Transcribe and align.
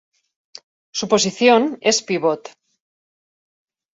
Su 0.95 1.07
posición 1.07 1.77
es 1.79 2.01
Pívot. 2.01 2.49